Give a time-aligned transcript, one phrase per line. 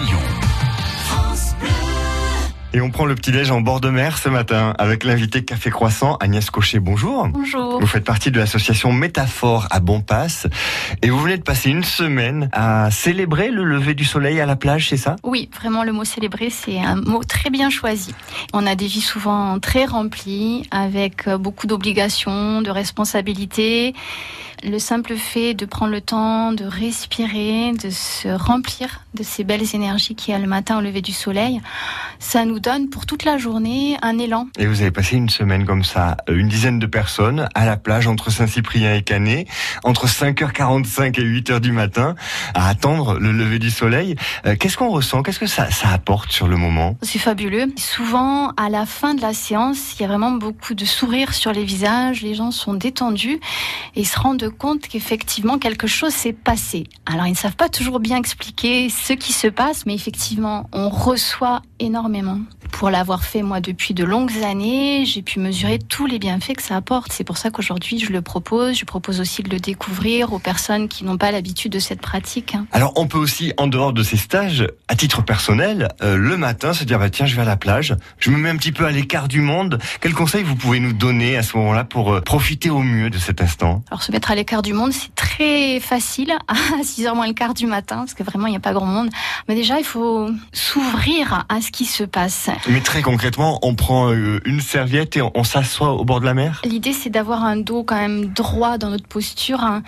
[0.00, 0.18] Roussillon.
[2.72, 6.16] Et on prend le petit-déj en bord de mer ce matin avec l'invité Café Croissant,
[6.20, 6.78] Agnès Cochet.
[6.78, 7.26] Bonjour.
[7.26, 7.80] Bonjour.
[7.80, 10.46] Vous faites partie de l'association Métaphore à Bonpass
[11.02, 14.54] et vous venez de passer une semaine à célébrer le lever du soleil à la
[14.54, 15.16] plage, c'est ça?
[15.24, 18.14] Oui, vraiment le mot célébrer, c'est un mot très bien choisi.
[18.52, 23.94] On a des vies souvent très remplies avec beaucoup d'obligations, de responsabilités.
[24.62, 29.74] Le simple fait de prendre le temps de respirer, de se remplir de ces belles
[29.74, 31.60] énergies qu'il y a le matin au lever du soleil,
[32.18, 34.48] ça nous donne pour toute la journée un élan.
[34.58, 38.06] Et vous avez passé une semaine comme ça, une dizaine de personnes à la plage
[38.06, 39.48] entre Saint-Cyprien et Canet,
[39.82, 42.14] entre 5h45 et 8h du matin,
[42.54, 44.14] à attendre le lever du soleil.
[44.46, 45.22] Euh, Qu'est-ce qu'on ressent?
[45.22, 46.96] Qu'est-ce que ça, ça apporte sur le moment?
[47.02, 47.72] C'est fabuleux.
[47.76, 51.52] Souvent, à la fin de la séance, il y a vraiment beaucoup de sourires sur
[51.52, 53.40] les visages, les gens sont détendus
[53.96, 56.84] et se rendent compte qu'effectivement quelque chose s'est passé.
[57.06, 60.88] Alors ils ne savent pas toujours bien expliquer ce qui se passe, mais effectivement on
[60.88, 62.38] reçoit énormément.
[62.70, 66.62] Pour l'avoir fait moi depuis de longues années, j'ai pu mesurer tous les bienfaits que
[66.62, 67.12] ça apporte.
[67.12, 68.78] C'est pour ça qu'aujourd'hui je le propose.
[68.78, 72.54] Je propose aussi de le découvrir aux personnes qui n'ont pas l'habitude de cette pratique.
[72.72, 76.72] Alors on peut aussi, en dehors de ces stages, à titre personnel, euh, le matin
[76.72, 78.86] se dire bah tiens je vais à la plage, je me mets un petit peu
[78.86, 79.78] à l'écart du monde.
[80.00, 83.18] Quels conseils vous pouvez nous donner à ce moment-là pour euh, profiter au mieux de
[83.18, 83.82] cet instant?
[83.90, 87.52] Alors se mettre à l'écart du monde, c'est très facile à 6h moins le quart
[87.52, 89.10] du matin, parce que vraiment il n'y a pas grand monde.
[89.48, 92.48] Mais déjà il faut s'ouvrir à ce qui se passe.
[92.68, 96.34] Mais très concrètement, on prend euh, une serviette et on, s'assoit au bord de la
[96.34, 96.62] mer?
[96.64, 99.82] L'idée, c'est d'avoir un dos quand même droit dans notre posture hein,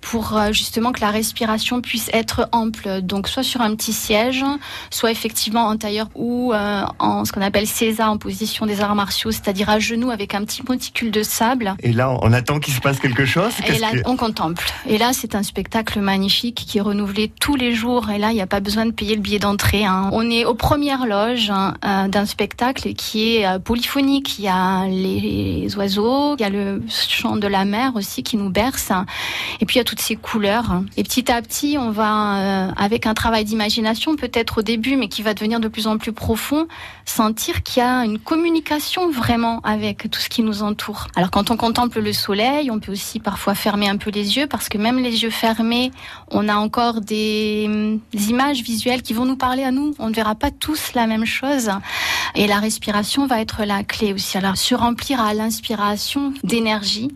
[0.00, 3.02] pour euh, justement que la respiration puisse être ample.
[3.02, 4.44] Donc, soit sur un petit siège,
[4.90, 8.94] soit effectivement en tailleur ou euh, en ce qu'on appelle César en position des arts
[8.94, 11.74] martiaux, c'est-à-dire à genoux avec un petit monticule de sable.
[11.80, 13.52] Et là, on attend qu'il se passe quelque chose?
[13.60, 14.64] Et Qu'est-ce là, on contemple.
[14.86, 18.10] Et là, c'est un spectacle magnifique qui est renouvelé tous les jours.
[18.10, 19.84] Et là, il n'y a pas besoin de payer le billet d'entrée.
[19.84, 20.10] hein.
[20.12, 24.38] On est aux premières loges hein, euh, d'un spectacle qui est euh, polyphonique.
[24.38, 28.36] Il y a les oiseaux, il y a le chant de la mer aussi qui
[28.36, 28.92] nous berce.
[29.60, 30.82] Et puis, il y a toutes ces couleurs.
[30.96, 35.08] Et petit à petit, on va, euh, avec un travail d'imagination, peut-être au début, mais
[35.08, 36.66] qui va devenir de plus en plus profond,
[37.04, 41.06] sentir qu'il y a une communication vraiment avec tout ce qui nous entoure.
[41.16, 44.46] Alors quand on contemple le soleil, on peut aussi parfois fermer un peu les yeux
[44.46, 45.90] parce que même les yeux fermés,
[46.30, 49.94] on a encore des, hum, des images visuelles qui vont nous parler à nous.
[49.98, 51.70] On ne verra pas tous la même chose.
[52.34, 54.36] Et la respiration va être la clé aussi.
[54.38, 57.10] Alors se remplir à l'inspiration d'énergie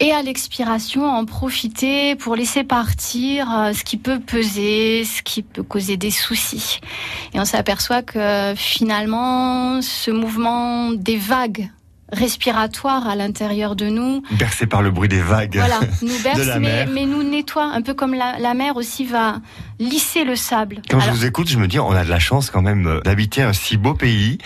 [0.00, 5.42] et à l'expiration en profiter pour laisser partir euh, ce qui peut peser, ce qui
[5.42, 6.80] peut causer des soucis.
[7.34, 11.70] Et on s'aperçoit que finalement, ce mouvement des vagues
[12.12, 15.56] respiratoires à l'intérieur de nous, Bercé par le bruit des vagues.
[15.56, 16.88] voilà, nous berce, la mais, mer.
[16.92, 19.40] mais nous nettoie, un peu comme la, la mer aussi va
[19.80, 20.82] lisser le sable.
[20.88, 23.00] Quand je vous écoute, je me dis, on a de la chance quand même euh,
[23.00, 24.38] d'habiter un si beau pays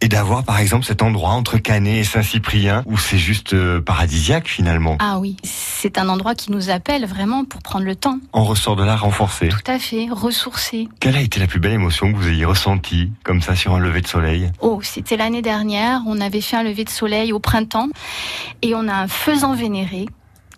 [0.00, 4.48] et d'avoir par exemple cet endroit entre Canet et Saint-Cyprien où c'est juste euh, paradisiaque
[4.48, 4.96] finalement.
[4.98, 8.18] ah oui, c'est un endroit qui nous appelle vraiment pour prendre le temps.
[8.32, 9.48] On ressort de là renforcé.
[9.48, 10.88] Tout à fait, ressourcer.
[10.98, 13.78] Quelle a été la plus belle émotion que vous ayez ressentie comme ça sur un
[13.78, 14.50] lever de soleil?
[14.60, 16.00] Oh, c'était l'année dernière.
[16.06, 17.88] On avait fait un lever de soleil au printemps
[18.62, 20.06] et on a un faisan vénéré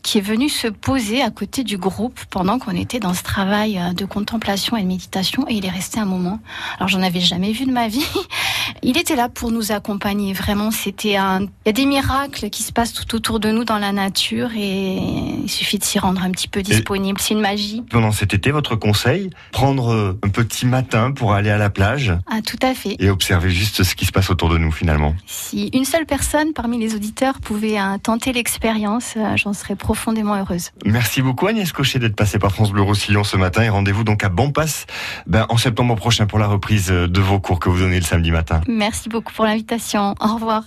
[0.04, 3.78] qui est venu se poser à côté du groupe pendant qu'on était dans ce travail
[3.78, 6.38] euh, de contemplation et de méditation et il est resté un moment.
[6.76, 8.06] Alors j'en avais jamais vu de ma vie.
[8.82, 10.32] Il était là pour nous accompagner.
[10.34, 11.42] Vraiment, c'était un.
[11.42, 14.50] Il y a des miracles qui se passent tout autour de nous dans la nature
[14.56, 14.96] et
[15.42, 17.18] il suffit de s'y rendre un petit peu disponible.
[17.20, 17.82] C'est une magie.
[17.90, 22.12] Pendant cet été, votre conseil, prendre euh, un petit matin pour aller à la plage
[22.30, 22.96] Ah, tout à fait.
[22.98, 25.14] et observer juste ce qui se passe autour de nous finalement.
[25.26, 30.34] Si une seule personne parmi les auditeurs pouvait euh, tenter l'expérience, euh, j'en serais profondément
[30.34, 30.72] heureuse.
[30.84, 34.24] Merci beaucoup Agnès Cochet d'être passée par France Bleu Roussillon ce matin et rendez-vous donc
[34.24, 34.86] à Bonpass
[35.26, 38.32] ben, en septembre prochain pour la reprise de vos cours que vous donnez le samedi
[38.32, 38.60] matin.
[38.66, 40.16] Merci beaucoup pour l'invitation.
[40.20, 40.64] Au revoir.